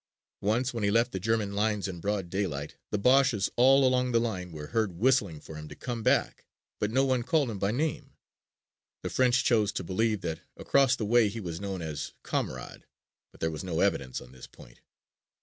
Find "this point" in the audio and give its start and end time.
14.31-14.81